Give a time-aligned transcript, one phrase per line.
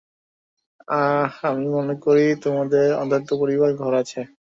[0.91, 4.19] আহ, আমি মনে করি তোমাদের অন্তত পরিবার, ঘর আছে।